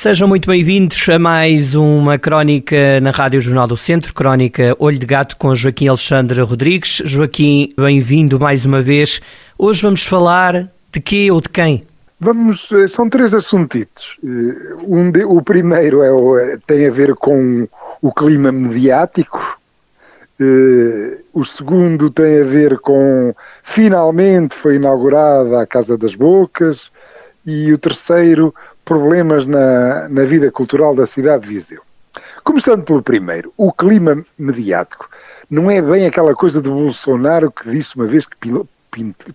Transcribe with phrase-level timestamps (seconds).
[0.00, 5.04] Sejam muito bem-vindos a mais uma crónica na Rádio Jornal do Centro, crónica Olho de
[5.04, 7.02] Gato com Joaquim Alexandre Rodrigues.
[7.04, 9.20] Joaquim, bem-vindo mais uma vez.
[9.58, 11.84] Hoje vamos falar de quê ou de quem?
[12.18, 14.16] Vamos, eh, são três assuntitos.
[14.24, 17.68] Eh, um de, o primeiro é eh, tem a ver com
[18.00, 19.60] o clima mediático.
[21.34, 26.90] O segundo tem a ver com finalmente foi inaugurada a Casa das Bocas
[27.44, 28.54] e o terceiro
[28.90, 31.80] problemas na, na vida cultural da cidade de Viseu.
[32.42, 35.08] Começando pelo primeiro, o clima mediático.
[35.48, 38.66] Não é bem aquela coisa de Bolsonaro que disse uma vez que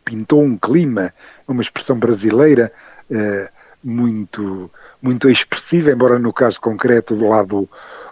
[0.03, 1.13] pintou um clima,
[1.47, 2.69] uma expressão brasileira
[3.09, 3.49] eh,
[3.81, 4.69] muito,
[5.01, 7.69] muito expressiva, embora no caso concreto do lado,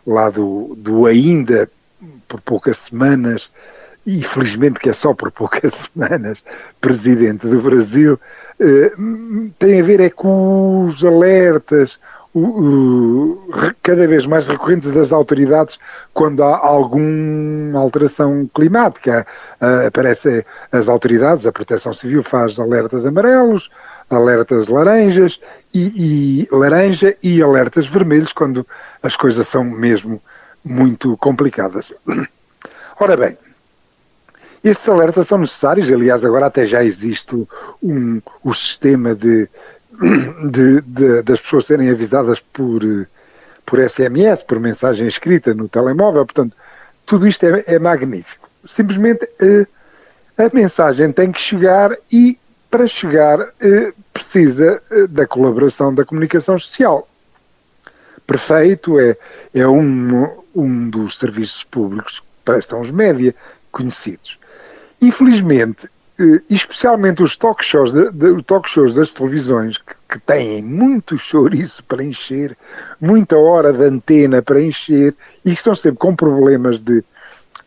[0.08, 1.70] lado do ainda
[2.26, 3.50] por poucas semanas,
[4.06, 6.42] e felizmente que é só por poucas semanas,
[6.80, 8.18] presidente do Brasil,
[9.60, 11.98] tem a ver é com os alertas,
[13.84, 15.78] cada vez mais recorrentes das autoridades
[16.14, 19.26] quando há alguma alteração climática.
[19.62, 23.70] Uh, aparecem as autoridades, a Proteção Civil faz alertas amarelos,
[24.10, 25.40] alertas laranjas
[25.74, 28.66] e, e, laranja e alertas vermelhos quando
[29.02, 30.22] as coisas são mesmo
[30.66, 31.94] muito complicadas.
[33.00, 33.38] Ora bem,
[34.64, 37.36] estes alertas são necessários, aliás, agora até já existe
[37.82, 39.50] um, o sistema de,
[40.50, 42.82] de, de, das pessoas serem avisadas por,
[43.66, 46.56] por SMS, por mensagem escrita no telemóvel, portanto,
[47.06, 48.50] tudo isto é, é magnífico.
[48.66, 49.68] Simplesmente eh,
[50.38, 52.40] a mensagem tem que chegar e,
[52.72, 57.08] para chegar, eh, precisa eh, da colaboração da comunicação social.
[58.26, 59.18] Perfeito é,
[59.54, 63.36] é um, um dos serviços públicos que prestam os média
[63.70, 64.40] conhecidos.
[65.04, 70.64] Infelizmente, eh, especialmente os talk shows, de, de, talk shows das televisões, que, que têm
[70.64, 72.58] muito chouriço para encher,
[73.02, 77.04] muita hora de antena para encher, e que estão sempre com problemas de,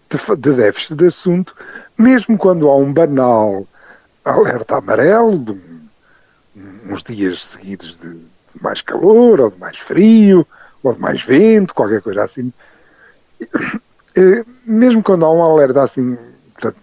[0.09, 1.55] de, de déficit de assunto,
[1.99, 3.67] mesmo quando há um banal
[4.25, 5.61] alerta amarelo, de
[6.91, 8.19] uns dias seguidos de
[8.63, 10.47] mais calor, ou de mais frio,
[10.83, 12.51] ou de mais vento, qualquer coisa assim.
[14.19, 16.17] Eh, mesmo quando há um alerta assim,
[16.55, 16.79] portanto,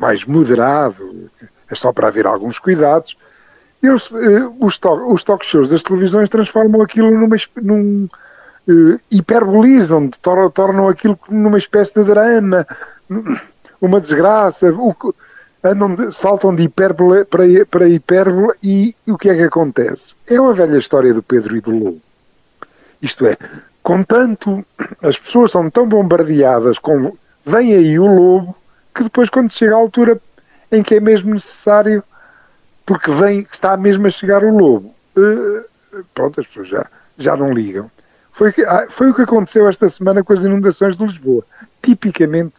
[0.00, 1.30] mais moderado,
[1.70, 3.16] é só para haver alguns cuidados,
[3.82, 8.08] eles, eh, os, talk, os talk shows das televisões transformam aquilo numa, num,
[8.68, 10.08] uh, hiperbolizam,
[10.52, 12.66] tornam, aquilo numa espécie de drama,
[13.80, 14.94] uma desgraça, o,
[15.62, 20.14] andam de, saltam de hipérbole para, para hipérbole e, e o que é que acontece?
[20.26, 22.00] É uma velha história do Pedro e do Lobo.
[23.00, 23.36] Isto é,
[23.82, 24.64] contanto,
[25.02, 28.54] as pessoas são tão bombardeadas com vem aí o lobo,
[29.00, 30.20] que depois, quando chega a altura
[30.70, 32.04] em que é mesmo necessário,
[32.84, 37.50] porque vem, está mesmo a chegar o lobo, uh, pronto, as pessoas já, já não
[37.50, 37.90] ligam.
[38.30, 41.42] Foi, ah, foi o que aconteceu esta semana com as inundações de Lisboa.
[41.82, 42.52] Tipicamente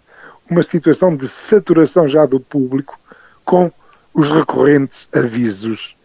[0.49, 2.99] uma situação de saturação já do público
[3.45, 3.71] com
[4.11, 5.95] os recorrentes avisos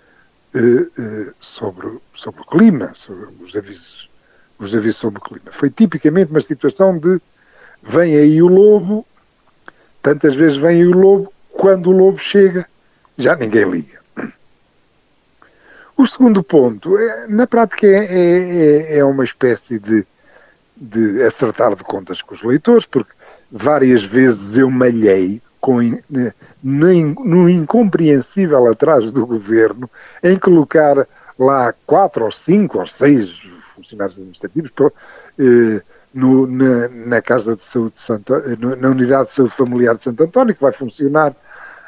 [0.55, 4.11] uh, sobre, sobre o clima, sobre os avisos,
[4.59, 5.51] os avisos sobre o clima.
[5.51, 7.19] Foi tipicamente uma situação de
[7.83, 9.07] vem aí o lobo,
[10.07, 12.65] Tantas vezes vem o lobo, quando o lobo chega,
[13.19, 13.99] já ninguém liga.
[15.97, 20.07] O segundo ponto, é, na prática, é, é, é uma espécie de,
[20.77, 23.11] de acertar de contas com os leitores, porque
[23.51, 25.81] várias vezes eu malhei com,
[26.63, 29.91] no incompreensível atrás do governo
[30.23, 31.05] em colocar
[31.37, 33.43] lá quatro ou cinco ou seis
[33.75, 34.71] funcionários administrativos
[35.37, 35.83] eh,
[36.17, 38.43] no, na, na, Casa de Saúde de Santa,
[38.81, 41.37] na Unidade de Saúde Familiar de Santo António, que vai funcionar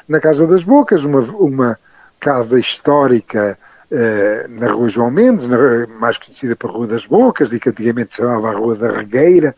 [0.07, 1.79] na Casa das Bocas, uma, uma
[2.19, 3.57] casa histórica
[3.89, 5.57] eh, na Rua João Mendes, na,
[5.99, 9.55] mais conhecida por Rua das Bocas, e que antigamente se chamava a Rua da Regueira,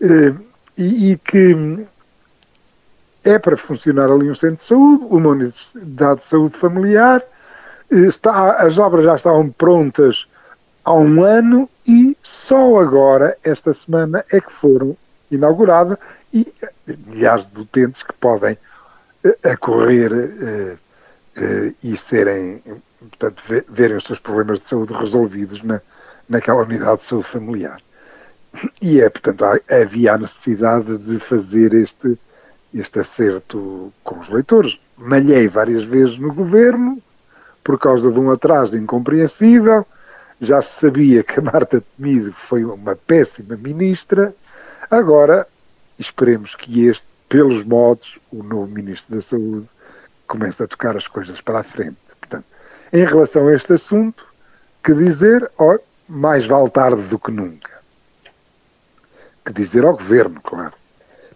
[0.00, 0.32] eh,
[0.78, 1.86] e, e, que
[3.22, 7.22] é para funcionar ali um centro de saúde, uma unidade de saúde familiar,
[7.90, 10.26] eh, está, as obras já estavam prontas
[10.86, 14.96] há um ano e só agora, esta semana, é que foram
[15.30, 15.98] inauguradas
[16.32, 16.50] e
[17.06, 18.56] milhares de utentes que podem
[19.24, 20.78] uh, acorrer uh,
[21.42, 22.62] uh, e serem,
[23.00, 25.80] portanto, verem os seus problemas de saúde resolvidos na,
[26.28, 27.80] naquela unidade de saúde familiar.
[28.80, 32.16] E é, portanto, havia a necessidade de fazer este,
[32.72, 34.78] este acerto com os leitores.
[34.96, 37.02] Malhei várias vezes no governo,
[37.64, 39.84] por causa de um atraso incompreensível.
[40.40, 44.34] Já se sabia que a Marta Temido foi uma péssima ministra.
[44.90, 45.46] Agora,
[45.98, 49.68] esperemos que este, pelos modos, o novo Ministro da Saúde
[50.26, 51.96] comece a tocar as coisas para a frente.
[52.20, 52.44] Portanto,
[52.92, 54.26] em relação a este assunto,
[54.84, 55.78] que dizer, oh,
[56.08, 57.70] mais vale tarde do que nunca.
[59.44, 60.74] Que dizer ao Governo, claro.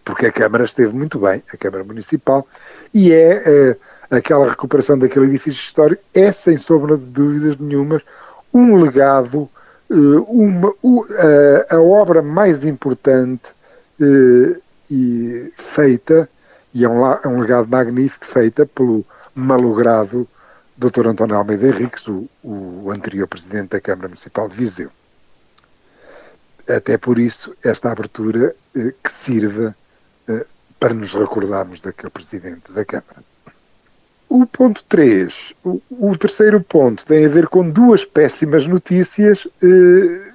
[0.04, 2.46] Porque a Câmara esteve muito bem, a Câmara Municipal,
[2.92, 3.76] e é
[4.10, 8.02] uh, aquela recuperação daquele edifício histórico, é sem sombra de dúvidas nenhumas
[8.52, 9.48] um legado,
[9.90, 11.04] uh, uma, uh,
[11.70, 13.52] a obra mais importante
[14.90, 16.28] e feita,
[16.72, 19.04] e é um, é um legado magnífico, feita pelo
[19.34, 20.26] malogrado
[20.80, 21.08] Dr.
[21.08, 24.90] António Almeida Henriques, o, o anterior presidente da Câmara Municipal de Viseu.
[26.68, 29.76] Até por isso, esta abertura eh, que sirva
[30.28, 30.46] eh,
[30.78, 33.22] para nos recordarmos daquele presidente da Câmara.
[34.30, 40.30] O ponto 3, o, o, terceiro ponto, tem a ver com duas péssimas notícias eh,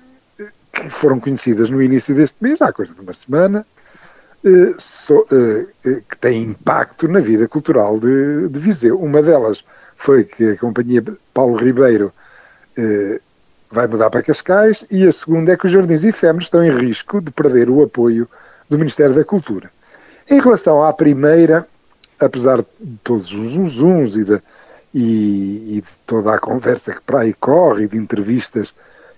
[0.74, 3.66] que foram conhecidas no início deste mês, há coisa de uma semana,
[4.44, 9.00] eh, so, eh, eh, que têm impacto na vida cultural de, de Viseu.
[9.00, 9.64] Uma delas
[9.96, 11.02] foi que a companhia
[11.34, 12.14] Paulo Ribeiro
[12.78, 13.22] eh,
[13.72, 17.22] vai mudar para Cascais e a segunda é que os jardins efêmeros estão em risco
[17.22, 18.28] de perder o apoio
[18.70, 19.72] do Ministério da Cultura.
[20.30, 21.66] Em relação à primeira,
[22.20, 24.42] apesar de todos os zunzuns e de,
[24.94, 28.74] e, e de toda a conversa que para aí corre e de entrevistas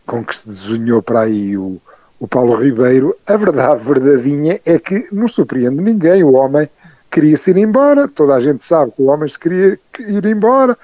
[0.06, 1.80] com que se desenhou para aí o,
[2.20, 6.24] o Paulo Ribeiro, a verdade verdadeinha é que não surpreende ninguém.
[6.24, 6.68] O homem
[7.12, 10.78] queria-se ir embora, toda a gente sabe que o homem se queria ir embora.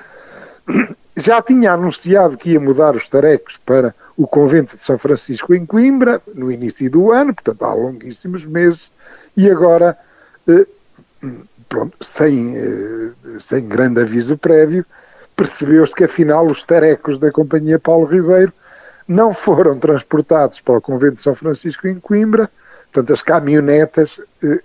[1.16, 5.64] Já tinha anunciado que ia mudar os tarecos para o convento de São Francisco em
[5.64, 8.92] Coimbra, no início do ano, portanto há longuíssimos meses,
[9.38, 9.96] e agora,
[10.48, 10.66] eh,
[11.74, 14.86] pronto, sem, eh, sem grande aviso prévio,
[15.36, 18.54] percebeu-se que afinal os tarecos da Companhia Paulo Ribeiro
[19.08, 22.48] não foram transportados para o convento de São Francisco em Coimbra,
[22.92, 24.62] portanto as caminhonetas eh,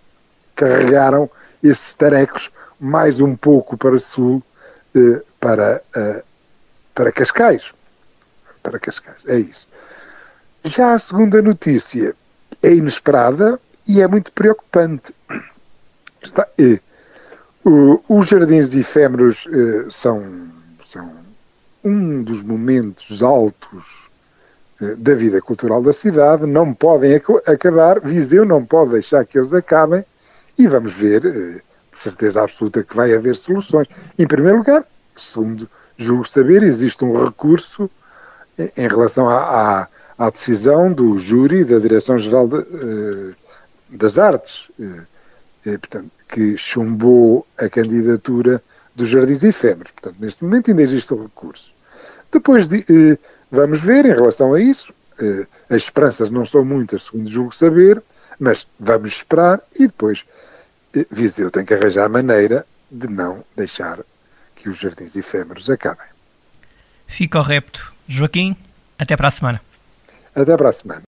[0.54, 1.30] carregaram
[1.62, 4.42] esses tarecos mais um pouco para sul,
[4.94, 6.22] eh, para, eh,
[6.94, 7.72] para Cascais.
[8.62, 9.66] Para Cascais, é isso.
[10.62, 12.14] Já a segunda notícia
[12.62, 15.14] é inesperada e é muito preocupante.
[16.22, 16.80] Está, eh,
[17.64, 20.48] os jardins efêmeros eh, são,
[20.86, 21.10] são
[21.84, 24.08] um dos momentos altos
[24.80, 29.38] eh, da vida cultural da cidade, não podem ac acabar, Viseu não pode deixar que
[29.38, 30.04] eles acabem,
[30.56, 31.60] e vamos ver, eh,
[31.90, 33.88] de certeza absoluta, que vai haver soluções.
[34.18, 34.84] Em primeiro lugar,
[35.16, 37.90] segundo julgo saber, existe um recurso
[38.76, 39.88] em relação à, à,
[40.26, 43.34] à decisão do júri da Direção-Geral de,
[43.90, 44.68] das Artes,
[45.64, 48.62] portanto, que chumbou a candidatura
[48.94, 49.92] dos Jardins Efêmeros.
[49.92, 51.74] Portanto, neste momento ainda existe o recurso.
[52.30, 53.18] Depois de, uh,
[53.50, 54.92] vamos ver em relação a isso.
[55.68, 58.00] as esperanças não são muitas, segundo julgo saber,
[58.38, 60.24] mas vamos esperar e depois
[61.10, 64.00] Viseu tem que arranjar maneira de não deixar
[64.54, 66.06] que os jardins efêmeros acabem.
[67.06, 67.92] Fica o repto.
[68.06, 68.56] Joaquim,
[68.98, 69.60] até para a semana.
[70.34, 71.07] Até para a semana.